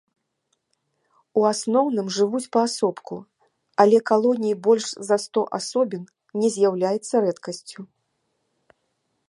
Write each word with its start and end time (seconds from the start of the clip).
У 1.39 1.43
асноўным 1.49 2.07
жывуць 2.15 2.49
паасобку, 2.57 3.15
але 3.83 3.97
калоніі 4.13 4.55
больш 4.69 4.87
за 5.09 5.17
сто 5.25 5.41
асобін 5.59 6.03
не 6.45 6.53
з'яўляецца 6.57 7.15
рэдкасцю. 7.27 7.79